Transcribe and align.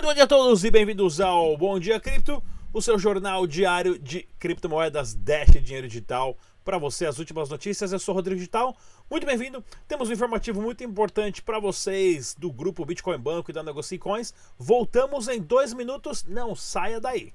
Muito 0.00 0.08
bom 0.08 0.14
dia 0.14 0.24
a 0.24 0.26
todos 0.26 0.64
e 0.64 0.70
bem-vindos 0.70 1.20
ao 1.20 1.58
Bom 1.58 1.78
Dia 1.78 2.00
Cripto, 2.00 2.42
o 2.72 2.80
seu 2.80 2.98
jornal 2.98 3.46
diário 3.46 3.98
de 3.98 4.26
criptomoedas 4.38 5.12
Dash 5.12 5.50
Dinheiro 5.50 5.86
Digital. 5.86 6.38
Para 6.64 6.78
você, 6.78 7.04
as 7.04 7.18
últimas 7.18 7.50
notícias. 7.50 7.92
Eu 7.92 7.98
sou 7.98 8.14
Rodrigo 8.14 8.38
Digital. 8.38 8.74
Muito 9.10 9.26
bem-vindo. 9.26 9.62
Temos 9.86 10.08
um 10.08 10.12
informativo 10.14 10.62
muito 10.62 10.82
importante 10.82 11.42
para 11.42 11.58
vocês 11.58 12.34
do 12.34 12.50
grupo 12.50 12.86
Bitcoin 12.86 13.18
Banco 13.18 13.50
e 13.50 13.52
da 13.52 13.62
Negocie 13.62 13.98
Coins. 13.98 14.32
Voltamos 14.58 15.28
em 15.28 15.38
dois 15.38 15.74
minutos. 15.74 16.24
Não 16.24 16.56
saia 16.56 16.98
daí. 16.98 17.34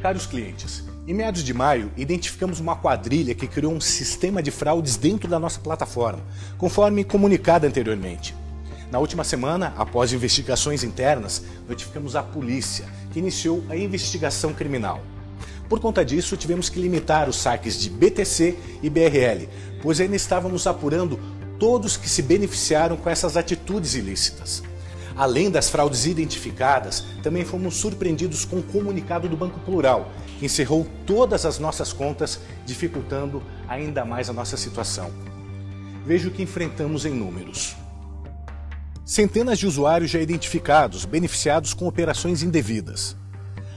Caros 0.00 0.26
clientes, 0.26 0.82
em 1.06 1.14
meados 1.14 1.42
de 1.42 1.54
maio, 1.54 1.90
identificamos 1.96 2.60
uma 2.60 2.76
quadrilha 2.76 3.34
que 3.34 3.46
criou 3.46 3.72
um 3.72 3.80
sistema 3.80 4.42
de 4.42 4.50
fraudes 4.50 4.96
dentro 4.96 5.28
da 5.28 5.38
nossa 5.38 5.58
plataforma, 5.58 6.22
conforme 6.58 7.04
comunicado 7.04 7.66
anteriormente. 7.66 8.34
Na 8.90 8.98
última 8.98 9.24
semana, 9.24 9.72
após 9.76 10.12
investigações 10.12 10.84
internas, 10.84 11.42
notificamos 11.68 12.16
a 12.16 12.22
polícia, 12.22 12.86
que 13.12 13.18
iniciou 13.18 13.64
a 13.68 13.76
investigação 13.76 14.52
criminal. 14.52 15.00
Por 15.68 15.80
conta 15.80 16.04
disso, 16.04 16.36
tivemos 16.36 16.68
que 16.68 16.80
limitar 16.80 17.28
os 17.28 17.36
saques 17.36 17.78
de 17.80 17.88
BTC 17.88 18.58
e 18.82 18.90
BRL, 18.90 19.48
pois 19.80 20.00
ainda 20.00 20.16
estávamos 20.16 20.66
apurando 20.66 21.18
todos 21.58 21.96
que 21.96 22.08
se 22.08 22.22
beneficiaram 22.22 22.96
com 22.96 23.08
essas 23.08 23.36
atitudes 23.36 23.94
ilícitas. 23.94 24.62
Além 25.16 25.50
das 25.50 25.68
fraudes 25.68 26.06
identificadas, 26.06 27.04
também 27.22 27.44
fomos 27.44 27.76
surpreendidos 27.76 28.44
com 28.44 28.56
o 28.56 28.62
comunicado 28.62 29.28
do 29.28 29.36
Banco 29.36 29.58
Plural, 29.60 30.10
que 30.38 30.46
encerrou 30.46 30.86
todas 31.04 31.44
as 31.44 31.58
nossas 31.58 31.92
contas, 31.92 32.40
dificultando 32.64 33.42
ainda 33.68 34.04
mais 34.04 34.30
a 34.30 34.32
nossa 34.32 34.56
situação. 34.56 35.10
Veja 36.06 36.28
o 36.28 36.30
que 36.30 36.42
enfrentamos 36.42 37.04
em 37.04 37.10
números. 37.10 37.76
Centenas 39.04 39.58
de 39.58 39.66
usuários 39.66 40.10
já 40.10 40.20
identificados, 40.20 41.04
beneficiados 41.04 41.74
com 41.74 41.86
operações 41.86 42.42
indevidas. 42.42 43.16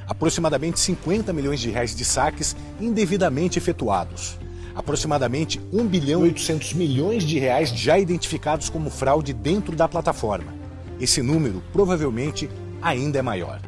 Aproximadamente 0.07 0.79
50 0.79 1.33
milhões 1.33 1.59
de 1.59 1.71
reais 1.71 1.95
de 1.95 2.05
saques 2.05 2.55
indevidamente 2.79 3.57
efetuados. 3.57 4.37
Aproximadamente 4.75 5.59
1 5.71 5.87
bilhão 5.87 6.21
e 6.21 6.29
800 6.29 6.73
milhões 6.73 7.23
de 7.23 7.39
reais 7.39 7.69
já 7.69 7.97
identificados 7.97 8.69
como 8.69 8.89
fraude 8.89 9.33
dentro 9.33 9.75
da 9.75 9.87
plataforma 9.87 10.52
esse 10.99 11.21
número 11.21 11.63
provavelmente 11.71 12.49
ainda 12.81 13.19
é 13.19 13.21
maior. 13.21 13.61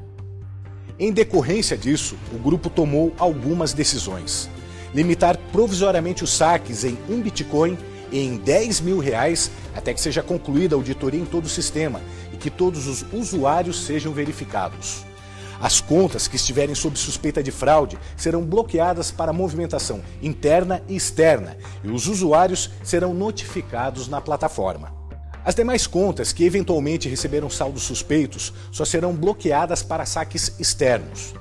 Em 0.98 1.12
decorrência 1.12 1.78
disso, 1.78 2.18
o 2.34 2.38
grupo 2.38 2.70
tomou 2.70 3.14
algumas 3.18 3.74
decisões. 3.74 4.50
Limitar 4.94 5.38
provisoriamente 5.52 6.24
os 6.24 6.32
saques 6.32 6.86
em 6.86 6.98
um 7.10 7.22
Bitcoin 7.22 7.78
e 8.12 8.20
em 8.20 8.38
10 8.38 8.80
mil 8.82 9.00
reais 9.00 9.52
até 9.76 9.94
que 9.94 10.00
seja 10.00 10.24
concluída 10.24 10.76
a 10.76 10.78
auditoria 10.78 11.20
em 11.20 11.26
todo 11.26 11.46
o 11.46 11.50
sistema 11.50 12.02
e 12.32 12.38
que 12.38 12.50
todos 12.50 12.88
os 12.88 13.06
usuários 13.12 13.86
sejam 13.86 14.14
verificados. 14.14 15.06
As 15.60 15.82
contas 15.82 16.28
que 16.28 16.36
estiverem 16.36 16.76
sob 16.76 16.98
suspeita 16.98 17.42
de 17.42 17.52
fraude 17.52 17.98
serão 18.16 18.44
bloqueadas 18.44 19.12
para 19.12 19.34
movimentação 19.34 20.02
interna 20.22 20.82
e 20.88 20.96
externa 20.96 21.58
e 21.84 21.90
os 21.90 22.08
usuários 22.08 22.72
serão 22.84 23.14
notificados 23.14 24.08
na 24.08 24.22
plataforma. 24.22 25.05
As 25.46 25.54
demais 25.54 25.86
contas 25.86 26.34
que 26.34 26.44
eventualmente 26.44 27.08
receberam 27.08 27.52
saldos 27.52 27.84
suspeitos 27.84 28.52
só 28.72 28.84
serão 28.84 29.14
bloqueadas 29.14 29.84
para 29.84 30.04
saques 30.04 30.60
externos. 30.60 31.36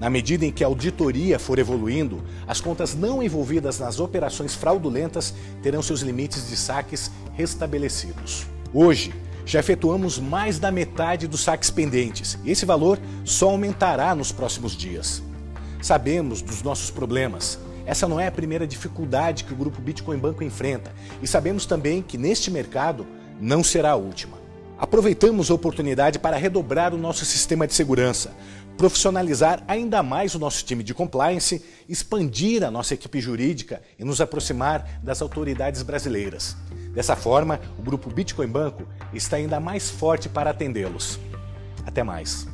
Na 0.00 0.08
medida 0.08 0.46
em 0.46 0.50
que 0.50 0.64
a 0.64 0.66
auditoria 0.66 1.38
for 1.38 1.58
evoluindo, 1.58 2.24
as 2.46 2.62
contas 2.62 2.94
não 2.94 3.22
envolvidas 3.22 3.78
nas 3.78 4.00
operações 4.00 4.54
fraudulentas 4.54 5.34
terão 5.62 5.82
seus 5.82 6.00
limites 6.00 6.48
de 6.48 6.56
saques 6.56 7.10
restabelecidos. 7.34 8.46
Hoje, 8.72 9.12
já 9.44 9.60
efetuamos 9.60 10.18
mais 10.18 10.58
da 10.58 10.70
metade 10.70 11.26
dos 11.26 11.42
saques 11.42 11.68
pendentes 11.68 12.38
e 12.44 12.50
esse 12.50 12.64
valor 12.64 12.98
só 13.22 13.50
aumentará 13.50 14.14
nos 14.14 14.32
próximos 14.32 14.74
dias. 14.74 15.22
Sabemos 15.82 16.40
dos 16.40 16.62
nossos 16.62 16.90
problemas. 16.90 17.58
Essa 17.84 18.08
não 18.08 18.18
é 18.18 18.28
a 18.28 18.32
primeira 18.32 18.66
dificuldade 18.66 19.44
que 19.44 19.52
o 19.52 19.56
grupo 19.56 19.82
Bitcoin 19.82 20.16
Banco 20.16 20.42
enfrenta 20.42 20.90
e 21.20 21.26
sabemos 21.26 21.66
também 21.66 22.00
que 22.00 22.16
neste 22.16 22.50
mercado 22.50 23.06
não 23.42 23.64
será 23.64 23.90
a 23.90 23.96
última. 23.96 24.40
Aproveitamos 24.78 25.50
a 25.50 25.54
oportunidade 25.54 26.18
para 26.18 26.36
redobrar 26.36 26.94
o 26.94 26.98
nosso 26.98 27.24
sistema 27.24 27.66
de 27.66 27.74
segurança, 27.74 28.32
profissionalizar 28.76 29.62
ainda 29.66 30.00
mais 30.00 30.36
o 30.36 30.38
nosso 30.38 30.64
time 30.64 30.84
de 30.84 30.94
compliance, 30.94 31.64
expandir 31.88 32.62
a 32.62 32.70
nossa 32.70 32.94
equipe 32.94 33.20
jurídica 33.20 33.82
e 33.98 34.04
nos 34.04 34.20
aproximar 34.20 35.00
das 35.02 35.20
autoridades 35.20 35.82
brasileiras. 35.82 36.56
Dessa 36.94 37.16
forma, 37.16 37.60
o 37.78 37.82
grupo 37.82 38.10
Bitcoin 38.10 38.46
Banco 38.48 38.86
está 39.12 39.36
ainda 39.36 39.58
mais 39.58 39.90
forte 39.90 40.28
para 40.28 40.50
atendê-los. 40.50 41.18
Até 41.84 42.04
mais. 42.04 42.46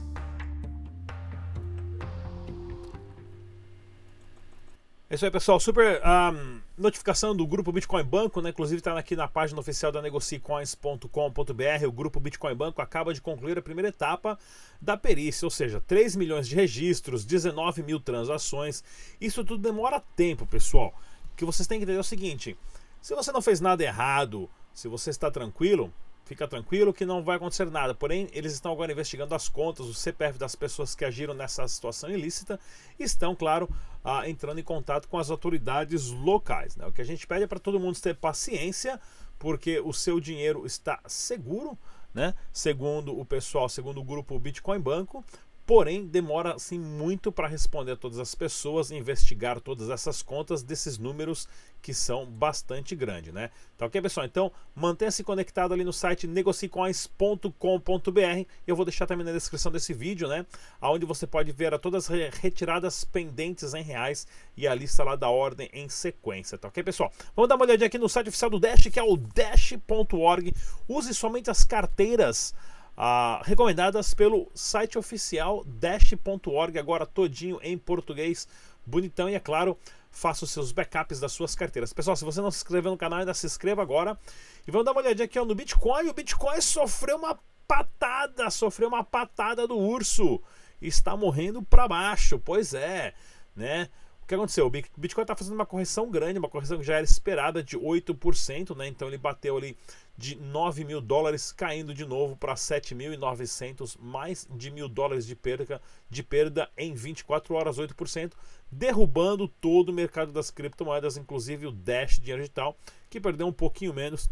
É 5.10 5.14
isso 5.14 5.24
aí, 5.24 5.30
pessoal. 5.30 5.60
Super 5.60 6.00
um, 6.02 6.60
notificação 6.78 7.34
do 7.34 7.46
grupo 7.46 7.72
Bitcoin 7.72 8.04
Banco, 8.04 8.40
né? 8.40 8.50
Inclusive 8.50 8.78
está 8.78 8.96
aqui 8.96 9.16
na 9.16 9.26
página 9.26 9.60
oficial 9.60 9.90
da 9.90 10.00
negocicoins.com.br. 10.00 11.86
O 11.86 11.92
grupo 11.92 12.20
Bitcoin 12.20 12.54
Banco 12.54 12.80
acaba 12.80 13.12
de 13.12 13.20
concluir 13.20 13.58
a 13.58 13.62
primeira 13.62 13.88
etapa 13.88 14.38
da 14.80 14.96
perícia, 14.96 15.44
ou 15.44 15.50
seja, 15.50 15.80
3 15.80 16.16
milhões 16.16 16.46
de 16.46 16.54
registros, 16.54 17.24
19 17.24 17.82
mil 17.82 17.98
transações. 17.98 18.84
Isso 19.20 19.44
tudo 19.44 19.62
demora 19.62 20.02
tempo, 20.14 20.46
pessoal. 20.46 20.94
O 21.32 21.36
que 21.36 21.44
vocês 21.44 21.66
têm 21.66 21.78
que 21.78 21.84
entender 21.84 21.98
é 21.98 22.00
o 22.00 22.04
seguinte: 22.04 22.56
se 23.00 23.14
você 23.14 23.32
não 23.32 23.42
fez 23.42 23.60
nada 23.60 23.82
errado, 23.82 24.48
se 24.72 24.88
você 24.88 25.10
está 25.10 25.30
tranquilo, 25.30 25.92
Fica 26.28 26.46
tranquilo 26.46 26.92
que 26.92 27.06
não 27.06 27.24
vai 27.24 27.36
acontecer 27.36 27.70
nada. 27.70 27.94
Porém, 27.94 28.28
eles 28.34 28.52
estão 28.52 28.70
agora 28.70 28.92
investigando 28.92 29.34
as 29.34 29.48
contas, 29.48 29.86
o 29.86 29.94
CPF 29.94 30.38
das 30.38 30.54
pessoas 30.54 30.94
que 30.94 31.02
agiram 31.02 31.32
nessa 31.32 31.66
situação 31.66 32.10
ilícita 32.10 32.60
e 32.98 33.02
estão, 33.02 33.34
claro, 33.34 33.66
ah, 34.04 34.28
entrando 34.28 34.60
em 34.60 34.62
contato 34.62 35.08
com 35.08 35.16
as 35.16 35.30
autoridades 35.30 36.10
locais. 36.10 36.76
Né? 36.76 36.86
O 36.86 36.92
que 36.92 37.00
a 37.00 37.04
gente 37.04 37.26
pede 37.26 37.44
é 37.44 37.46
para 37.46 37.58
todo 37.58 37.80
mundo 37.80 37.98
ter 37.98 38.14
paciência, 38.14 39.00
porque 39.38 39.80
o 39.80 39.90
seu 39.90 40.20
dinheiro 40.20 40.66
está 40.66 41.00
seguro, 41.06 41.78
né? 42.12 42.34
segundo 42.52 43.18
o 43.18 43.24
pessoal, 43.24 43.66
segundo 43.66 43.98
o 43.98 44.04
grupo 44.04 44.38
Bitcoin 44.38 44.80
Banco, 44.80 45.24
porém 45.68 46.06
demora 46.06 46.54
assim 46.54 46.78
muito 46.78 47.30
para 47.30 47.46
responder 47.46 47.92
a 47.92 47.96
todas 47.96 48.18
as 48.18 48.34
pessoas, 48.34 48.90
investigar 48.90 49.60
todas 49.60 49.90
essas 49.90 50.22
contas 50.22 50.62
desses 50.62 50.96
números 50.96 51.46
que 51.82 51.92
são 51.92 52.24
bastante 52.24 52.96
grandes, 52.96 53.34
né? 53.34 53.50
Tá 53.76 53.84
ok, 53.84 54.00
pessoal? 54.00 54.24
Então 54.24 54.50
mantenha-se 54.74 55.22
conectado 55.22 55.74
ali 55.74 55.84
no 55.84 55.92
site 55.92 56.26
negocicoins.com.br. 56.26 58.46
Eu 58.66 58.74
vou 58.74 58.86
deixar 58.86 59.04
também 59.04 59.26
na 59.26 59.32
descrição 59.32 59.70
desse 59.70 59.92
vídeo, 59.92 60.26
né? 60.26 60.46
Onde 60.80 61.04
você 61.04 61.26
pode 61.26 61.52
ver 61.52 61.78
todas 61.78 62.10
as 62.10 62.38
retiradas 62.38 63.04
pendentes 63.04 63.74
em 63.74 63.82
reais 63.82 64.26
e 64.56 64.66
a 64.66 64.74
lista 64.74 65.04
lá 65.04 65.16
da 65.16 65.28
ordem 65.28 65.68
em 65.74 65.86
sequência, 65.90 66.56
tá 66.56 66.68
ok, 66.68 66.82
pessoal? 66.82 67.12
Vamos 67.36 67.46
dar 67.46 67.56
uma 67.56 67.66
olhadinha 67.66 67.88
aqui 67.88 67.98
no 67.98 68.08
site 68.08 68.28
oficial 68.28 68.48
do 68.48 68.58
Dash, 68.58 68.88
que 68.90 68.98
é 68.98 69.02
o 69.02 69.18
dash.org. 69.18 70.54
Use 70.88 71.14
somente 71.14 71.50
as 71.50 71.62
carteiras 71.62 72.54
ah, 73.00 73.40
recomendadas 73.44 74.12
pelo 74.12 74.50
site 74.52 74.98
oficial 74.98 75.62
dash.org, 75.64 76.76
agora 76.80 77.06
todinho 77.06 77.60
em 77.62 77.78
português, 77.78 78.48
bonitão 78.84 79.30
e 79.30 79.36
é 79.36 79.40
claro, 79.40 79.78
faça 80.10 80.44
os 80.44 80.50
seus 80.50 80.72
backups 80.72 81.20
das 81.20 81.30
suas 81.30 81.54
carteiras. 81.54 81.92
Pessoal, 81.92 82.16
se 82.16 82.24
você 82.24 82.40
não 82.40 82.50
se 82.50 82.56
inscreveu 82.56 82.90
no 82.90 82.98
canal, 82.98 83.20
ainda 83.20 83.32
se 83.34 83.46
inscreva 83.46 83.82
agora. 83.82 84.18
E 84.66 84.72
vamos 84.72 84.84
dar 84.84 84.90
uma 84.90 85.00
olhadinha 85.00 85.26
aqui 85.26 85.38
ó, 85.38 85.44
no 85.44 85.54
Bitcoin. 85.54 86.08
O 86.08 86.12
Bitcoin 86.12 86.60
sofreu 86.60 87.18
uma 87.18 87.38
patada, 87.68 88.50
sofreu 88.50 88.88
uma 88.88 89.04
patada 89.04 89.64
do 89.64 89.78
urso. 89.78 90.42
Está 90.82 91.16
morrendo 91.16 91.62
para 91.62 91.86
baixo, 91.86 92.36
pois 92.36 92.74
é, 92.74 93.14
né? 93.54 93.88
O 94.22 94.26
que 94.26 94.34
aconteceu? 94.34 94.66
O 94.66 94.70
Bitcoin 94.70 95.22
está 95.22 95.36
fazendo 95.36 95.54
uma 95.54 95.64
correção 95.64 96.10
grande, 96.10 96.40
uma 96.40 96.48
correção 96.48 96.78
que 96.78 96.84
já 96.84 96.96
era 96.96 97.04
esperada 97.04 97.62
de 97.62 97.78
8%, 97.78 98.76
né? 98.76 98.88
Então 98.88 99.06
ele 99.06 99.18
bateu 99.18 99.56
ali 99.56 99.78
de 100.18 100.34
9 100.34 100.84
mil 100.84 101.00
dólares, 101.00 101.52
caindo 101.52 101.94
de 101.94 102.04
novo 102.04 102.36
para 102.36 102.54
7.900, 102.54 103.96
mais 104.00 104.48
de 104.50 104.68
mil 104.68 104.88
dólares 104.88 105.24
de 105.24 105.36
perda, 105.36 105.80
de 106.10 106.24
perda 106.24 106.68
em 106.76 106.92
24 106.92 107.54
horas, 107.54 107.78
8%, 107.78 108.32
derrubando 108.68 109.46
todo 109.46 109.90
o 109.90 109.92
mercado 109.92 110.32
das 110.32 110.50
criptomoedas, 110.50 111.16
inclusive 111.16 111.68
o 111.68 111.70
Dash 111.70 112.18
Dinheiro 112.18 112.42
Digital, 112.42 112.76
que 113.08 113.20
perdeu 113.20 113.46
um 113.46 113.52
pouquinho 113.52 113.94
menos, 113.94 114.28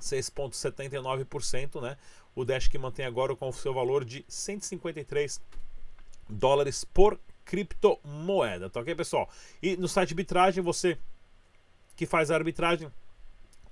6,79%, 0.00 1.80
né? 1.80 1.96
O 2.34 2.44
Dash 2.44 2.66
que 2.66 2.76
mantém 2.76 3.06
agora 3.06 3.36
com 3.36 3.48
o 3.48 3.52
seu 3.52 3.72
valor 3.72 4.04
de 4.04 4.24
153 4.26 5.40
dólares 6.28 6.84
por 6.84 7.20
criptomoeda, 7.44 8.68
tá 8.68 8.80
ok, 8.80 8.92
pessoal? 8.96 9.30
E 9.62 9.76
no 9.76 9.86
site 9.86 10.10
arbitragem, 10.10 10.60
você 10.60 10.98
que 11.94 12.04
faz 12.04 12.32
a 12.32 12.34
arbitragem 12.34 12.90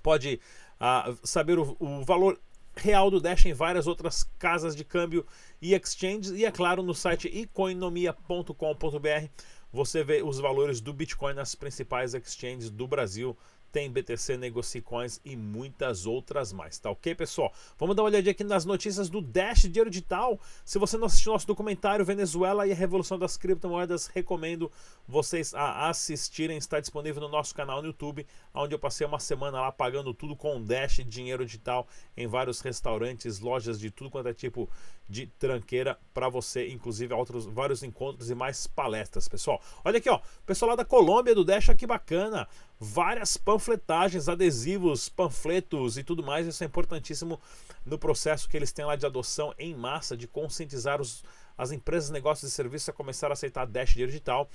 pode 0.00 0.40
uh, 0.82 1.16
saber 1.22 1.58
o, 1.58 1.76
o, 1.78 2.04
valor 2.04 2.40
real 2.74 3.10
do 3.10 3.20
Dash 3.20 3.46
em 3.46 3.52
várias 3.52 3.86
outras 3.86 4.24
casas 4.38 4.74
de 4.74 4.84
câmbio 4.84 5.24
e 5.60 5.74
exchanges. 5.74 6.32
E 6.32 6.44
é 6.44 6.50
claro 6.50 6.82
no 6.82 6.94
site 6.94 7.28
economia.com.br 7.28 9.28
você 9.72 10.04
vê 10.04 10.22
os 10.22 10.38
valores 10.38 10.80
do 10.80 10.92
Bitcoin 10.92 11.34
nas 11.34 11.54
principais 11.54 12.12
exchanges 12.12 12.68
do 12.68 12.86
Brasil 12.86 13.36
tem 13.72 13.90
BTC, 13.90 14.36
Negocie 14.36 14.82
Coins 14.82 15.18
e 15.24 15.34
muitas 15.34 16.04
outras 16.04 16.52
mais, 16.52 16.78
tá 16.78 16.90
ok, 16.90 17.14
pessoal? 17.14 17.50
Vamos 17.78 17.96
dar 17.96 18.02
uma 18.02 18.10
olhadinha 18.10 18.32
aqui 18.32 18.44
nas 18.44 18.66
notícias 18.66 19.08
do 19.08 19.22
Dash 19.22 19.62
Dinheiro 19.62 19.88
Digital. 19.88 20.38
Se 20.62 20.78
você 20.78 20.98
não 20.98 21.06
assistiu 21.06 21.32
nosso 21.32 21.46
documentário 21.46 22.04
Venezuela 22.04 22.66
e 22.66 22.72
a 22.72 22.74
Revolução 22.74 23.18
das 23.18 23.38
Criptomoedas, 23.38 24.08
recomendo 24.08 24.70
vocês 25.08 25.54
a 25.54 25.88
assistirem. 25.88 26.58
Está 26.58 26.80
disponível 26.80 27.22
no 27.22 27.28
nosso 27.28 27.54
canal 27.54 27.80
no 27.80 27.88
YouTube, 27.88 28.26
onde 28.52 28.74
eu 28.74 28.78
passei 28.78 29.06
uma 29.06 29.18
semana 29.18 29.60
lá 29.60 29.72
pagando 29.72 30.12
tudo 30.12 30.36
com 30.36 30.62
Dash 30.62 31.00
Dinheiro 31.06 31.46
Digital 31.46 31.88
em 32.14 32.26
vários 32.26 32.60
restaurantes, 32.60 33.40
lojas 33.40 33.80
de 33.80 33.90
tudo 33.90 34.10
quanto 34.10 34.28
é 34.28 34.34
tipo 34.34 34.68
de 35.08 35.26
tranqueira 35.26 35.98
para 36.14 36.28
você, 36.28 36.68
inclusive 36.68 37.12
outros 37.14 37.46
vários 37.46 37.82
encontros 37.82 38.30
e 38.30 38.34
mais 38.34 38.66
palestras, 38.66 39.28
pessoal. 39.28 39.60
Olha 39.84 39.98
aqui, 39.98 40.08
ó, 40.08 40.20
pessoal 40.46 40.70
lá 40.70 40.76
da 40.76 40.84
Colômbia 40.84 41.34
do 41.34 41.44
Dash, 41.44 41.68
que 41.76 41.86
bacana 41.86 42.48
várias 42.82 43.36
panfletagens, 43.36 44.28
adesivos, 44.28 45.08
panfletos 45.08 45.96
e 45.96 46.02
tudo 46.02 46.22
mais. 46.22 46.48
Isso 46.48 46.64
é 46.64 46.66
importantíssimo 46.66 47.40
no 47.86 47.96
processo 47.96 48.48
que 48.48 48.56
eles 48.56 48.72
têm 48.72 48.84
lá 48.84 48.96
de 48.96 49.06
adoção 49.06 49.54
em 49.56 49.72
massa, 49.72 50.16
de 50.16 50.26
conscientizar 50.26 51.00
os, 51.00 51.22
as 51.56 51.70
empresas, 51.70 52.10
negócios 52.10 52.50
e 52.50 52.54
serviços 52.54 52.88
a 52.88 52.92
começar 52.92 53.28
a 53.28 53.34
aceitar 53.34 53.66
Dash 53.66 53.94
digital. 53.94 54.50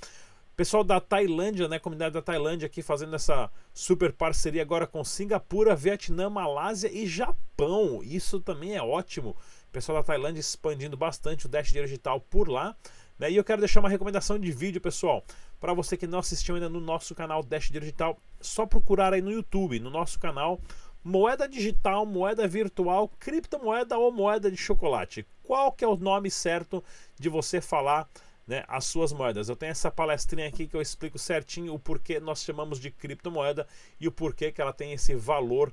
Pessoal 0.54 0.84
da 0.84 1.00
Tailândia, 1.00 1.68
né, 1.68 1.78
comunidade 1.78 2.12
da 2.12 2.20
Tailândia 2.20 2.66
aqui 2.66 2.82
fazendo 2.82 3.16
essa 3.16 3.50
super 3.72 4.12
parceria 4.12 4.60
agora 4.60 4.86
com 4.86 5.02
Singapura, 5.02 5.74
Vietnã, 5.74 6.28
Malásia 6.28 6.90
e 6.92 7.06
Japão. 7.06 8.00
Isso 8.02 8.40
também 8.40 8.76
é 8.76 8.82
ótimo. 8.82 9.36
Pessoal 9.72 9.98
da 9.98 10.04
Tailândia 10.04 10.40
expandindo 10.40 10.96
bastante 10.96 11.46
o 11.46 11.48
Dash 11.48 11.72
digital 11.72 12.20
por 12.20 12.48
lá. 12.48 12.76
Né? 13.18 13.30
E 13.32 13.36
eu 13.36 13.44
quero 13.44 13.60
deixar 13.60 13.80
uma 13.80 13.88
recomendação 13.88 14.38
de 14.38 14.50
vídeo, 14.52 14.80
pessoal. 14.80 15.24
Para 15.60 15.74
você 15.74 15.96
que 15.96 16.06
não 16.06 16.20
assistiu 16.20 16.54
ainda 16.54 16.68
no 16.68 16.80
nosso 16.80 17.14
canal 17.14 17.42
Dash 17.42 17.70
Digital, 17.70 18.16
só 18.40 18.64
procurar 18.64 19.12
aí 19.12 19.20
no 19.20 19.32
YouTube, 19.32 19.80
no 19.80 19.90
nosso 19.90 20.18
canal, 20.18 20.60
moeda 21.02 21.48
digital, 21.48 22.06
moeda 22.06 22.46
virtual, 22.46 23.08
criptomoeda 23.18 23.96
ou 23.98 24.12
moeda 24.12 24.50
de 24.50 24.56
chocolate. 24.56 25.26
Qual 25.42 25.72
que 25.72 25.84
é 25.84 25.88
o 25.88 25.96
nome 25.96 26.30
certo 26.30 26.84
de 27.18 27.28
você 27.28 27.60
falar 27.60 28.08
né, 28.46 28.64
as 28.68 28.84
suas 28.84 29.12
moedas? 29.12 29.48
Eu 29.48 29.56
tenho 29.56 29.70
essa 29.70 29.90
palestrinha 29.90 30.46
aqui 30.46 30.66
que 30.68 30.76
eu 30.76 30.82
explico 30.82 31.18
certinho 31.18 31.74
o 31.74 31.78
porquê 31.78 32.20
nós 32.20 32.42
chamamos 32.42 32.78
de 32.78 32.90
criptomoeda 32.90 33.66
e 33.98 34.06
o 34.06 34.12
porquê 34.12 34.52
que 34.52 34.60
ela 34.60 34.72
tem 34.72 34.92
esse 34.92 35.14
valor 35.14 35.72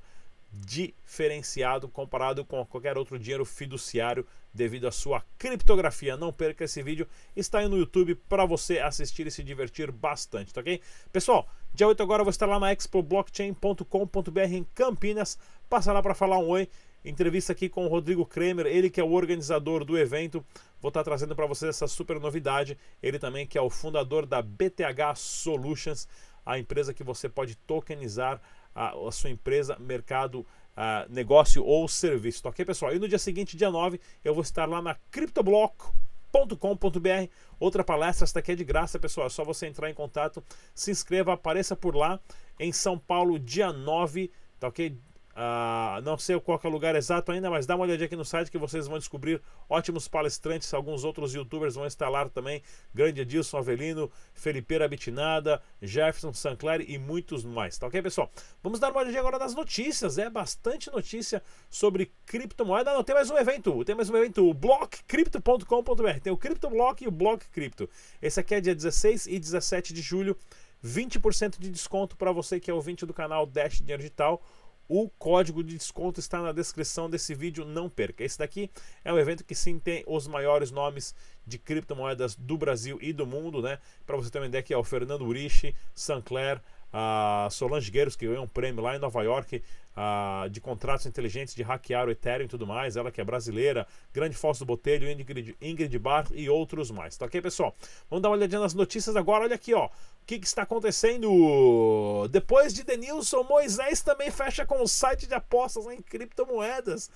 diferenciado 0.56 1.90
comparado 1.90 2.46
com 2.46 2.66
qualquer 2.66 2.98
outro 2.98 3.20
dinheiro 3.20 3.44
fiduciário 3.44 4.26
devido 4.54 4.88
à 4.88 4.92
sua 4.92 5.24
criptografia. 5.38 6.16
Não 6.16 6.32
perca 6.32 6.64
esse 6.64 6.82
vídeo, 6.82 7.08
está 7.36 7.60
aí 7.60 7.68
no 7.68 7.78
YouTube 7.78 8.16
para 8.30 8.46
você 8.46 8.80
assistir 8.80 9.28
e 9.28 9.32
se 9.32 9.44
divertir 9.44 9.92
bastante, 9.92 10.54
tá 10.54 10.62
ok? 10.62 10.82
Pessoal, 11.12 11.48
dia 11.74 11.88
8 11.88 12.02
agora 12.02 12.22
eu 12.22 12.26
vou 12.26 12.32
estar 12.32 12.46
lá 12.46 12.60
na 12.60 12.72
expoblockchain.com.br 12.72 14.40
em 14.52 14.64
Campinas. 14.74 15.38
Passa 15.70 15.92
lá 15.92 16.02
para 16.02 16.16
falar 16.16 16.38
um 16.38 16.48
oi. 16.48 16.70
Entrevista 17.04 17.52
aqui 17.52 17.70
com 17.70 17.86
o 17.86 17.88
Rodrigo 17.88 18.26
Kremer, 18.26 18.66
ele 18.66 18.90
que 18.90 19.00
é 19.00 19.04
o 19.04 19.12
organizador 19.12 19.86
do 19.86 19.98
evento. 19.98 20.44
Vou 20.82 20.90
estar 20.90 21.04
trazendo 21.04 21.36
para 21.36 21.46
vocês 21.46 21.70
essa 21.70 21.88
super 21.88 22.20
novidade. 22.20 22.78
Ele 23.04 23.20
também 23.20 23.46
que 23.46 23.58
é 23.58 23.62
o 23.62 23.70
fundador 23.70 24.26
da 24.26 24.42
BTH 24.42 25.16
Solutions, 25.16 26.08
a 26.44 26.58
empresa 26.58 26.94
que 26.94 27.04
você 27.04 27.30
pode 27.30 27.56
tokenizar 27.58 28.42
a, 28.76 28.94
a 29.08 29.12
sua 29.12 29.30
empresa, 29.30 29.78
mercado, 29.80 30.46
a, 30.76 31.06
negócio 31.10 31.64
ou 31.64 31.88
serviço. 31.88 32.44
Tá 32.44 32.50
ok, 32.50 32.66
pessoal? 32.66 32.94
E 32.94 33.00
no 33.00 33.08
dia 33.08 33.18
seguinte, 33.18 33.58
dia 33.58 33.72
9, 33.72 34.00
eu 34.24 34.34
vou 34.34 34.44
estar 34.44 34.68
lá 34.68 34.82
na 34.82 34.96
criptoblock.com.br. 35.10 37.32
Outra 37.60 37.84
palestra, 37.84 38.26
esta 38.26 38.40
aqui 38.40 38.52
é 38.52 38.56
de 38.56 38.66
graça, 38.66 39.00
pessoal. 39.00 39.28
É 39.28 39.30
só 39.30 39.46
você 39.46 39.68
entrar 39.68 39.90
em 39.90 39.94
contato, 39.94 40.44
se 40.74 40.92
inscreva, 40.92 41.34
apareça 41.34 41.76
por 41.76 41.96
lá 41.96 42.20
em 42.60 42.72
São 42.72 43.00
Paulo, 43.00 43.40
dia 43.40 43.72
9, 43.72 44.32
tá 44.60 44.68
ok? 44.68 44.98
Uh, 45.36 46.02
não 46.02 46.18
sei 46.18 46.40
qual 46.40 46.60
é 46.64 46.68
o 46.68 46.72
lugar 46.72 46.96
exato 46.96 47.30
ainda, 47.30 47.50
mas 47.50 47.66
dá 47.66 47.76
uma 47.76 47.84
olhadinha 47.84 48.06
aqui 48.06 48.16
no 48.16 48.24
site 48.24 48.50
que 48.50 48.58
vocês 48.58 48.88
vão 48.88 48.98
descobrir 48.98 49.42
ótimos 49.70 50.08
palestrantes. 50.08 50.74
Alguns 50.74 51.04
outros 51.04 51.34
youtubers 51.34 51.76
vão 51.76 51.86
lá 52.10 52.30
também. 52.30 52.62
Grande 52.94 53.20
Edilson 53.20 53.58
Avelino, 53.58 54.10
Felipeira 54.34 54.88
Bitinada, 54.88 55.62
Jefferson 55.82 56.32
Sancler 56.32 56.86
e 56.90 56.98
muitos 56.98 57.44
mais. 57.44 57.78
Tá 57.78 57.88
ok, 57.88 58.02
pessoal? 58.02 58.32
Vamos 58.64 58.80
dar 58.80 58.92
uma 58.92 59.02
olhadinha 59.02 59.20
agora 59.20 59.38
nas 59.38 59.54
notícias. 59.54 60.18
É 60.18 60.30
bastante 60.30 60.90
notícia 60.90 61.44
sobre 61.70 62.14
criptomoeda. 62.26 62.94
Não, 62.94 63.04
tem 63.04 63.14
mais 63.14 63.30
um 63.30 63.38
evento. 63.38 63.84
Tem 63.84 63.94
mais 63.94 64.10
um 64.10 64.16
evento. 64.16 64.50
O 64.50 64.54
blockcrypto.com.br. 64.54 66.20
Tem 66.24 66.32
o 66.32 66.38
CryptoBlock 66.38 67.04
e 67.04 67.08
o 67.10 67.12
Block 67.12 67.46
Crypto. 67.50 67.90
Esse 68.22 68.40
aqui 68.40 68.56
é 68.56 68.62
dia 68.62 68.74
16 68.74 69.28
e 69.28 69.38
17 69.38 69.94
de 69.94 70.02
julho. 70.02 70.38
20% 70.84 71.58
de 71.60 71.72
desconto 71.72 72.16
para 72.16 72.32
você 72.32 72.60
que 72.60 72.70
é 72.70 72.74
ouvinte 72.74 73.06
do 73.06 73.14
canal 73.14 73.48
Dash 73.48 73.80
Dinheiro 73.80 74.04
Digital 74.04 74.42
o 74.88 75.10
código 75.10 75.64
de 75.64 75.78
desconto 75.78 76.20
está 76.20 76.42
na 76.42 76.52
descrição 76.52 77.10
desse 77.10 77.34
vídeo, 77.34 77.66
não 77.66 77.90
perca. 77.90 78.24
Esse 78.24 78.38
daqui 78.38 78.70
é 79.04 79.12
um 79.12 79.18
evento 79.18 79.44
que 79.44 79.56
sim 79.56 79.80
tem 79.80 80.04
os 80.08 80.28
maiores 80.28 80.72
nomes 80.72 81.16
de 81.46 81.58
criptomoedas 81.58 82.36
do 82.36 82.58
Brasil 82.58 82.98
e 83.02 83.12
do 83.14 83.26
mundo, 83.26 83.62
né? 83.62 83.80
Para 84.06 84.16
você 84.16 84.30
ter 84.30 84.40
uma 84.40 84.48
ideia 84.48 84.64
que 84.64 84.74
é 84.74 84.78
o 84.78 84.84
Fernando 84.84 85.26
Urishi, 85.26 85.76
Sancler, 85.94 86.62
a 86.98 87.50
Solange 87.52 87.92
Gueiros, 87.92 88.16
que 88.16 88.26
ganhou 88.26 88.46
um 88.46 88.48
prêmio 88.48 88.82
lá 88.82 88.96
em 88.96 89.00
Nova 89.00 89.22
York 89.22 89.62
uh, 89.98 90.50
de 90.50 90.62
contratos 90.62 91.06
inteligentes 91.06 91.54
de 91.54 91.62
hackear 91.62 92.08
o 92.08 92.12
Ethereum 92.12 92.46
e 92.46 92.48
tudo 92.48 92.66
mais, 92.66 92.96
ela 92.96 93.12
que 93.12 93.20
é 93.20 93.24
brasileira, 93.24 93.86
Grande 94.14 94.34
Falso 94.34 94.62
do 94.62 94.66
Botelho, 94.66 95.10
Ingrid, 95.12 95.58
Ingrid 95.62 96.00
Bar 96.00 96.28
e 96.32 96.50
outros 96.50 96.92
mais. 96.92 97.18
Tá 97.18 97.26
ok, 97.26 97.42
pessoal? 97.42 97.76
Vamos 98.10 98.24
dar 98.24 98.30
uma 98.30 98.38
olhadinha 98.38 98.62
nas 98.62 98.74
notícias 98.74 99.18
agora. 99.18 99.44
Olha 99.44 99.56
aqui, 99.56 99.74
ó. 99.74 99.88
O 99.88 99.92
que, 100.26 100.40
que 100.40 100.48
está 100.48 100.62
acontecendo? 100.62 102.30
Depois 102.32 102.74
de 102.74 102.86
Denilson, 102.86 103.44
Moisés 103.44 104.02
também 104.02 104.32
fecha 104.32 104.66
com 104.66 104.82
o 104.82 104.88
site 104.88 105.28
de 105.28 105.34
apostas 105.34 105.86
em 105.88 106.02
criptomoedas. 106.02 107.12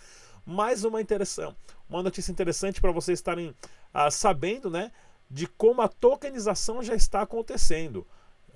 Mais 0.46 0.84
uma 0.84 1.00
interessante, 1.00 1.56
uma 1.90 2.04
notícia 2.04 2.34
interessante 2.34 2.82
para 2.82 2.92
vocês 2.92 3.18
estarem 3.18 3.48
uh, 3.50 4.12
sabendo, 4.12 4.70
né? 4.70 4.92
De 5.32 5.48
como 5.48 5.82
a 5.82 5.88
tokenização 5.88 6.84
já 6.84 6.96
está 6.96 7.22
acontecendo. 7.22 8.06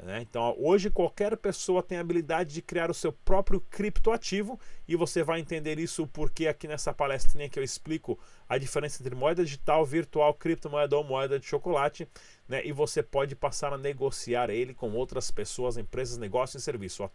Né? 0.02 0.22
Então, 0.22 0.56
hoje 0.58 0.90
qualquer 0.90 1.36
pessoa 1.38 1.84
tem 1.84 1.98
a 1.98 2.02
habilidade 2.02 2.54
de 2.54 2.62
criar 2.62 2.90
o 2.90 2.94
seu 2.94 3.12
próprio 3.12 3.62
criptoativo 3.62 4.60
e 4.88 4.96
você 4.96 5.24
vai 5.24 5.40
entender 5.40 5.80
isso 5.80 6.08
porque 6.08 6.48
aqui 6.48 6.68
nessa 6.68 6.94
palestrinha 6.94 7.50
que 7.50 7.60
eu 7.60 7.64
explico 7.64 8.20
a 8.48 8.58
diferença 8.58 9.02
entre 9.02 9.16
moeda 9.16 9.44
digital, 9.44 9.86
virtual, 9.86 10.34
criptomoeda 10.34 10.98
ou 10.98 11.04
moeda 11.04 11.40
de 11.40 11.46
chocolate, 11.46 12.08
né? 12.54 12.62
E 12.64 12.72
você 12.72 13.02
pode 13.02 13.36
passar 13.36 13.74
a 13.74 13.78
negociar 13.80 14.52
ele 14.52 14.76
com 14.76 14.92
outras 14.92 15.32
pessoas, 15.32 15.76
empresas, 15.76 16.20
negócios 16.20 16.62
e 16.62 16.64
serviço. 16.64 17.10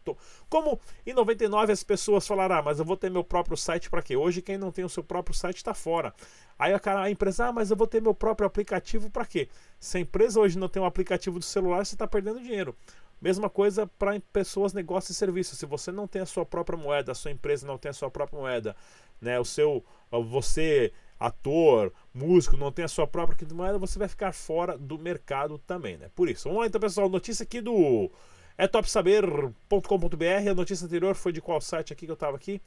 Como 0.48 0.80
em 1.06 1.14
99 1.14 1.72
as 1.72 1.84
pessoas 1.84 2.26
falaram, 2.26 2.56
ah, 2.56 2.62
mas 2.62 2.80
eu 2.80 2.84
vou 2.84 2.96
ter 2.96 3.08
meu 3.08 3.22
próprio 3.22 3.56
site 3.56 3.88
para 3.88 4.02
quê? 4.02 4.16
Hoje 4.16 4.42
quem 4.42 4.58
não 4.58 4.72
tem 4.72 4.84
o 4.84 4.88
seu 4.88 5.04
próprio 5.04 5.36
site 5.36 5.58
está 5.58 5.72
fora. 5.72 6.12
Aí 6.58 6.72
a, 6.74 6.80
a 7.02 7.08
empresa, 7.08 7.46
ah, 7.46 7.52
mas 7.52 7.70
eu 7.70 7.76
vou 7.76 7.86
ter 7.86 8.02
meu 8.02 8.12
próprio 8.12 8.48
aplicativo 8.48 9.08
para 9.10 9.24
quê? 9.24 9.48
Se 9.78 9.98
a 9.98 10.00
empresa 10.00 10.40
hoje 10.40 10.58
não 10.58 10.68
tem 10.68 10.82
um 10.82 10.86
aplicativo 10.86 11.38
do 11.38 11.44
celular, 11.44 11.86
você 11.86 11.94
está 11.94 12.08
perdendo 12.08 12.40
dinheiro. 12.40 12.74
Mesma 13.20 13.48
coisa 13.48 13.86
para 13.86 14.18
pessoas, 14.32 14.72
negócios 14.72 15.10
e 15.10 15.18
serviços. 15.18 15.56
Se 15.56 15.66
você 15.66 15.92
não 15.92 16.08
tem 16.08 16.22
a 16.22 16.26
sua 16.26 16.44
própria 16.44 16.76
moeda, 16.76 17.12
a 17.12 17.14
sua 17.14 17.30
empresa 17.30 17.64
não 17.64 17.78
tem 17.78 17.90
a 17.90 17.94
sua 17.94 18.10
própria 18.10 18.40
moeda, 18.40 18.74
né, 19.20 19.38
o 19.38 19.44
seu, 19.44 19.84
você 20.10 20.92
ator, 21.18 21.92
músico, 22.14 22.56
não 22.56 22.70
tem 22.70 22.84
a 22.84 22.88
sua 22.88 23.06
própria 23.06 23.36
criptomoeda, 23.36 23.78
você 23.78 23.98
vai 23.98 24.08
ficar 24.08 24.32
fora 24.32 24.78
do 24.78 24.98
mercado 24.98 25.58
também, 25.58 25.96
né? 25.96 26.10
Por 26.14 26.28
isso. 26.28 26.44
Vamos 26.44 26.60
lá 26.60 26.66
então, 26.66 26.80
pessoal, 26.80 27.08
notícia 27.08 27.42
aqui 27.42 27.60
do 27.60 28.10
é. 28.56 30.48
A 30.48 30.54
notícia 30.54 30.84
anterior 30.84 31.14
foi 31.14 31.32
de 31.32 31.40
qual 31.40 31.60
site 31.60 31.92
aqui 31.92 32.06
que 32.06 32.10
eu 32.10 32.14
estava 32.14 32.36
aqui? 32.36 32.60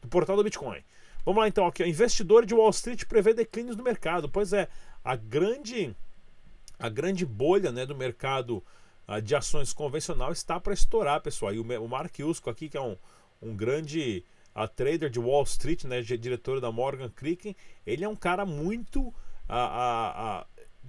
Do 0.00 0.08
portal 0.08 0.36
do 0.36 0.44
Bitcoin. 0.44 0.82
Vamos 1.24 1.40
lá 1.40 1.48
então, 1.48 1.66
aqui, 1.66 1.84
investidor 1.84 2.46
de 2.46 2.54
Wall 2.54 2.70
Street 2.70 3.04
prevê 3.04 3.34
declínios 3.34 3.76
no 3.76 3.82
mercado. 3.82 4.28
Pois 4.28 4.52
é, 4.52 4.68
a 5.04 5.16
grande 5.16 5.94
a 6.78 6.88
grande 6.88 7.24
bolha, 7.24 7.72
né, 7.72 7.86
do 7.86 7.96
mercado 7.96 8.62
uh, 9.08 9.20
de 9.20 9.34
ações 9.34 9.72
convencional 9.72 10.32
está 10.32 10.60
para 10.60 10.74
estourar, 10.74 11.20
pessoal. 11.20 11.54
E 11.54 11.58
o, 11.58 11.62
o 11.62 11.88
Mark 11.88 12.14
aqui, 12.46 12.68
que 12.68 12.76
é 12.76 12.80
um, 12.80 12.96
um 13.40 13.56
grande 13.56 14.24
a 14.56 14.66
trader 14.66 15.10
de 15.10 15.20
Wall 15.20 15.42
Street, 15.42 15.84
né, 15.84 16.00
diretor 16.00 16.62
da 16.62 16.72
Morgan 16.72 17.10
Cricken, 17.10 17.54
ele 17.86 18.06
é 18.06 18.08
um 18.08 18.16
cara 18.16 18.46
muito 18.46 19.12
a, 19.46 19.58
a, 19.58 20.38
a, 20.38 20.46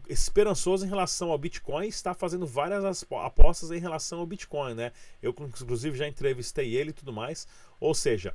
esperançoso 0.07 0.85
em 0.85 0.87
relação 0.87 1.31
ao 1.31 1.37
Bitcoin, 1.37 1.85
está 1.85 2.13
fazendo 2.13 2.47
várias 2.47 3.05
apostas 3.11 3.69
em 3.71 3.77
relação 3.77 4.19
ao 4.19 4.25
Bitcoin, 4.25 4.73
né? 4.73 4.93
Eu 5.21 5.35
inclusive 5.41 5.97
já 5.97 6.07
entrevistei 6.07 6.75
ele 6.77 6.91
e 6.91 6.93
tudo 6.93 7.11
mais. 7.11 7.45
Ou 7.77 7.93
seja, 7.93 8.33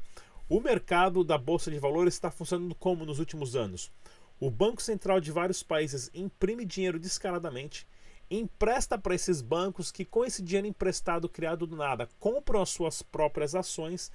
o 0.50 0.60
mercado 0.60 1.24
da 1.24 1.38
bolsa 1.38 1.70
de 1.70 1.78
valores 1.78 2.12
está 2.12 2.30
funcionando 2.30 2.74
como 2.74 3.06
nos 3.06 3.18
últimos 3.18 3.56
anos? 3.56 3.90
O 4.38 4.50
Banco 4.50 4.82
Central 4.82 5.18
de 5.18 5.32
vários 5.32 5.62
países 5.62 6.10
imprime 6.12 6.66
dinheiro 6.66 6.98
descaradamente, 6.98 7.86
empresta 8.30 8.98
para 8.98 9.14
esses 9.14 9.40
bancos 9.40 9.90
que, 9.90 10.04
com 10.04 10.26
esse 10.26 10.42
dinheiro 10.42 10.66
emprestado 10.66 11.26
criado 11.26 11.66
do 11.66 11.76
nada, 11.76 12.06
compram 12.18 12.60
as 12.60 12.68
suas 12.68 13.00
próprias 13.00 13.54
ações 13.54 14.12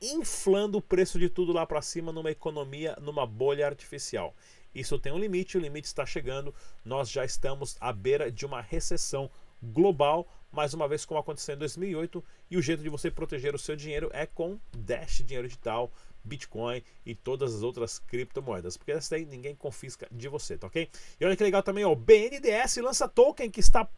inflando 0.00 0.78
o 0.78 0.82
preço 0.82 1.18
de 1.18 1.28
tudo 1.28 1.52
lá 1.52 1.66
para 1.66 1.82
cima 1.82 2.12
numa 2.12 2.30
economia, 2.30 2.96
numa 3.00 3.26
bolha 3.26 3.66
artificial. 3.66 4.34
Isso 4.74 4.98
tem 4.98 5.12
um 5.12 5.18
limite, 5.18 5.56
o 5.56 5.60
limite 5.60 5.86
está 5.86 6.06
chegando, 6.06 6.54
nós 6.84 7.10
já 7.10 7.24
estamos 7.24 7.76
à 7.80 7.92
beira 7.92 8.30
de 8.30 8.46
uma 8.46 8.60
recessão 8.60 9.30
global, 9.62 10.28
mais 10.50 10.74
uma 10.74 10.88
vez 10.88 11.04
como 11.04 11.20
aconteceu 11.20 11.54
em 11.54 11.58
2008, 11.58 12.24
e 12.50 12.56
o 12.56 12.62
jeito 12.62 12.82
de 12.82 12.88
você 12.88 13.10
proteger 13.10 13.54
o 13.54 13.58
seu 13.58 13.76
dinheiro 13.76 14.10
é 14.12 14.26
com 14.26 14.58
Dash 14.76 15.22
Dinheiro 15.24 15.46
Digital, 15.46 15.92
Bitcoin 16.24 16.82
e 17.06 17.14
todas 17.14 17.54
as 17.54 17.62
outras 17.62 17.98
criptomoedas, 17.98 18.76
porque 18.76 18.92
essa 18.92 19.10
daí 19.10 19.24
ninguém 19.24 19.54
confisca 19.54 20.06
de 20.10 20.28
você, 20.28 20.58
tá 20.58 20.66
ok? 20.66 20.88
E 21.18 21.24
olha 21.24 21.36
que 21.36 21.42
legal 21.42 21.62
também, 21.62 21.84
ó, 21.84 21.92
o 21.92 22.82
lança 22.82 23.08
token 23.08 23.50
que 23.50 23.60
está 23.60 23.88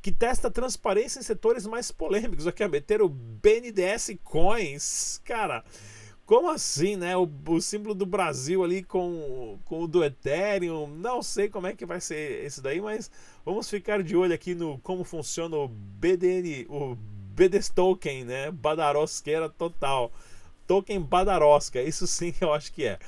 que 0.00 0.12
testa 0.12 0.50
transparência 0.50 1.18
em 1.18 1.22
setores 1.22 1.66
mais 1.66 1.90
polêmicos. 1.90 2.46
Aqui, 2.46 2.62
ó, 2.64 2.68
meter 2.68 3.02
o 3.02 3.08
BNDES 3.08 4.18
Coins, 4.22 5.20
cara. 5.24 5.64
Como 6.26 6.50
assim, 6.50 6.96
né? 6.96 7.16
O, 7.16 7.30
o, 7.48 7.60
símbolo 7.60 7.94
do 7.94 8.04
Brasil 8.04 8.64
ali 8.64 8.82
com, 8.82 9.58
com 9.64 9.84
o 9.84 9.86
do 9.86 10.04
Ethereum. 10.04 10.88
Não 10.88 11.22
sei 11.22 11.48
como 11.48 11.68
é 11.68 11.72
que 11.72 11.86
vai 11.86 12.00
ser 12.00 12.44
esse 12.44 12.60
daí, 12.60 12.80
mas 12.80 13.08
vamos 13.44 13.70
ficar 13.70 14.02
de 14.02 14.16
olho 14.16 14.34
aqui 14.34 14.52
no 14.52 14.76
como 14.80 15.04
funciona 15.04 15.56
o 15.56 15.68
BDN, 15.68 16.66
o 16.68 16.96
BDS 16.96 17.68
Token, 17.68 18.24
né? 18.24 18.50
Badarosqueira 18.50 19.48
total. 19.48 20.10
Token 20.66 21.00
Badarosca, 21.00 21.80
isso 21.80 22.08
sim 22.08 22.34
eu 22.42 22.52
acho 22.52 22.72
que 22.72 22.84
é. 22.84 22.98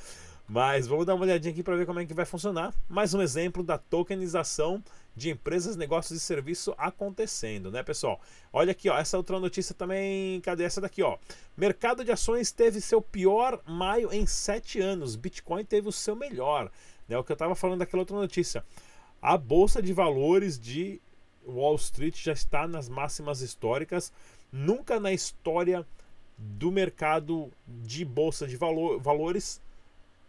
Mas 0.47 0.87
vamos 0.87 1.05
dar 1.05 1.13
uma 1.13 1.25
olhadinha 1.25 1.51
aqui 1.51 1.61
para 1.61 1.75
ver 1.75 1.85
como 1.85 1.99
é 1.99 2.05
que 2.05 2.13
vai 2.13 2.25
funcionar. 2.25 2.73
Mais 2.87 3.13
um 3.13 3.21
exemplo 3.21 3.61
da 3.61 3.77
tokenização 3.77 4.81
de 5.19 5.29
empresas, 5.29 5.75
negócios 5.75 6.17
e 6.17 6.23
serviço 6.23 6.73
acontecendo, 6.77 7.69
né, 7.69 7.83
pessoal? 7.83 8.21
Olha 8.53 8.71
aqui, 8.71 8.89
ó, 8.89 8.97
essa 8.97 9.17
outra 9.17 9.37
notícia 9.37 9.75
também, 9.75 10.39
cadê 10.39 10.63
essa 10.63 10.79
daqui, 10.79 11.03
ó? 11.03 11.17
Mercado 11.57 12.05
de 12.05 12.11
ações 12.11 12.51
teve 12.51 12.79
seu 12.79 13.01
pior 13.01 13.61
maio 13.67 14.11
em 14.13 14.25
sete 14.25 14.79
anos, 14.79 15.17
Bitcoin 15.17 15.65
teve 15.65 15.89
o 15.89 15.91
seu 15.91 16.15
melhor, 16.15 16.71
né? 17.07 17.17
O 17.17 17.23
que 17.23 17.31
eu 17.31 17.35
estava 17.35 17.53
falando 17.53 17.79
daquela 17.79 18.01
outra 18.01 18.15
notícia. 18.15 18.63
A 19.21 19.37
bolsa 19.37 19.81
de 19.81 19.91
valores 19.91 20.57
de 20.57 21.01
Wall 21.45 21.75
Street 21.75 22.17
já 22.17 22.31
está 22.31 22.65
nas 22.65 22.87
máximas 22.87 23.41
históricas, 23.41 24.13
nunca 24.49 25.01
na 25.01 25.11
história 25.11 25.85
do 26.37 26.71
mercado 26.71 27.51
de 27.67 28.05
bolsa 28.05 28.47
de 28.47 28.55
valor, 28.55 29.01
valores 29.01 29.61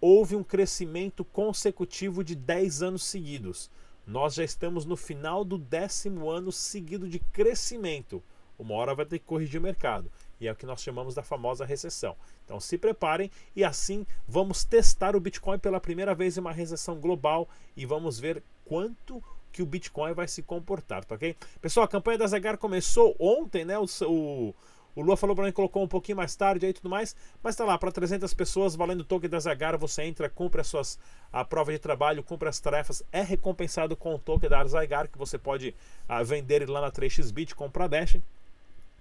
houve 0.00 0.35
um 0.35 0.42
crescimento 0.42 1.25
consecutivo 1.25 2.25
de 2.25 2.35
10 2.35 2.82
anos 2.82 3.04
seguidos. 3.04 3.70
Nós 4.07 4.35
já 4.35 4.45
estamos 4.45 4.85
no 4.85 4.97
final 4.97 5.45
do 5.45 5.59
décimo 5.59 6.28
ano 6.28 6.50
seguido 6.50 7.09
de 7.09 7.19
crescimento. 7.19 8.23
Uma 8.59 8.75
hora 8.75 8.95
vai 8.95 9.07
ter 9.07 9.19
que 9.19 9.25
corrigir 9.25 9.59
o 9.59 9.62
mercado. 9.62 10.11
E 10.40 10.47
é 10.47 10.52
o 10.52 10.57
que 10.57 10.66
nós 10.66 10.83
chamamos 10.83 11.14
da 11.14 11.23
famosa 11.23 11.64
recessão. 11.64 12.16
Então 12.45 12.61
se 12.61 12.76
preparem 12.76 13.30
e 13.54 13.64
assim 13.64 14.07
vamos 14.26 14.64
testar 14.64 15.14
o 15.16 15.21
Bitcoin 15.21 15.59
pela 15.59 15.80
primeira 15.80 16.14
vez 16.14 16.37
em 16.37 16.40
uma 16.40 16.52
recessão 16.52 16.99
global 16.99 17.49
e 17.76 17.87
vamos 17.87 18.19
ver 18.19 18.42
quanto 18.64 19.23
que 19.52 19.62
o 19.62 19.66
Bitcoin 19.66 20.12
vai 20.12 20.28
se 20.28 20.42
comportar, 20.42 21.04
tá 21.04 21.14
ok? 21.14 21.37
Pessoal, 21.61 21.85
a 21.85 21.88
campanha 21.88 22.19
da 22.19 22.26
Zagar 22.26 22.57
começou 22.57 23.16
ontem, 23.19 23.64
né? 23.64 23.78
O, 23.78 23.87
o, 24.07 24.54
o 24.94 25.02
Lua 25.02 25.16
falou 25.16 25.37
para 25.37 25.44
mim 25.44 25.52
colocou 25.52 25.82
um 25.82 25.88
pouquinho 25.88 26.16
mais 26.16 26.35
tarde 26.35 26.66
aí 26.66 26.70
e 26.70 26.75
tudo 26.75 26.88
mais, 26.88 27.14
mas 27.42 27.56
tá 27.56 27.64
lá, 27.64 27.78
para 27.78 27.92
300 27.92 28.32
pessoas, 28.35 28.75
valendo 28.75 29.00
o 29.00 29.04
token 29.04 29.30
da 29.30 29.38
Zagar, 29.38 29.78
você 29.78 30.02
entra, 30.02 30.28
cumpre 30.28 30.61
as 30.61 30.66
suas, 30.66 30.99
a 31.32 31.44
prova 31.44 31.73
de 31.73 31.78
trabalho, 31.78 32.23
cumpre 32.23 32.49
as 32.49 32.59
tarefas, 32.59 33.02
é 33.12 33.23
recompensado 33.23 33.97
com 33.97 34.14
o 34.14 34.18
token 34.18 34.49
da 34.50 34.64
Zagar, 34.66 35.09
que 35.09 35.18
você 35.18 35.38
pode 35.38 35.75
uh, 36.09 36.25
vender 36.25 36.68
lá 36.68 36.80
na 36.80 36.90
3xBit, 36.90 37.54
comprar 37.54 37.88
Dash. 37.88 38.18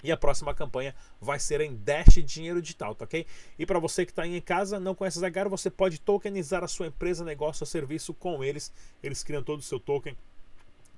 E 0.01 0.13
a 0.13 0.17
próxima 0.17 0.53
campanha 0.53 0.95
vai 1.19 1.39
ser 1.39 1.59
em 1.59 1.75
Dash 1.75 2.23
Dinheiro 2.23 2.61
Digital, 2.61 2.95
tá 2.95 3.03
ok? 3.03 3.25
E 3.57 3.65
para 3.65 3.79
você 3.79 4.05
que 4.05 4.13
está 4.13 4.25
em 4.25 4.39
casa, 4.39 4.79
não 4.79 4.95
conhece 4.95 5.17
a 5.19 5.21
Zagar, 5.21 5.49
você 5.49 5.69
pode 5.69 5.99
tokenizar 5.99 6.63
a 6.63 6.69
sua 6.69 6.87
empresa, 6.87 7.25
negócio 7.25 7.63
ou 7.63 7.67
serviço 7.67 8.13
com 8.13 8.41
eles. 8.41 8.71
Eles 9.03 9.23
criam 9.23 9.43
todo 9.43 9.59
o 9.59 9.63
seu 9.63 9.77
token 9.77 10.15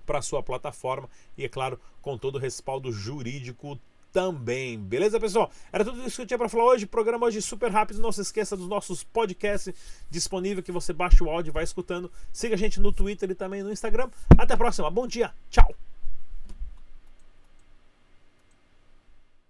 para 0.06 0.20
a 0.20 0.22
sua 0.22 0.44
plataforma 0.44 1.10
e, 1.36 1.44
é 1.44 1.50
claro, 1.50 1.80
com 2.02 2.16
todo 2.16 2.36
o 2.36 2.40
respaldo 2.40 2.92
jurídico 2.92 3.80
também. 4.12 4.78
Beleza, 4.78 5.20
pessoal? 5.20 5.52
Era 5.72 5.84
tudo 5.84 6.06
isso 6.06 6.16
que 6.16 6.22
eu 6.22 6.26
tinha 6.26 6.38
para 6.38 6.50
falar 6.50 6.66
hoje. 6.66 6.86
Programa 6.86 7.26
hoje 7.26 7.42
super 7.42 7.72
rápido. 7.72 8.02
Não 8.02 8.12
se 8.12 8.22
esqueça 8.22 8.56
dos 8.56 8.68
nossos 8.68 9.04
podcasts 9.04 9.74
disponíveis 10.10 10.66
que 10.66 10.72
você 10.72 10.94
baixa 10.94 11.24
o 11.24 11.30
áudio 11.30 11.52
e 11.52 11.54
vai 11.54 11.64
escutando. 11.64 12.12
Siga 12.32 12.56
a 12.56 12.58
gente 12.58 12.80
no 12.80 12.92
Twitter 12.92 13.30
e 13.32 13.36
também 13.36 13.64
no 13.64 13.72
Instagram. 13.72 14.10
Até 14.38 14.54
a 14.54 14.58
próxima. 14.58 14.90
Bom 14.90 15.08
dia. 15.08 15.34
Tchau. 15.50 15.91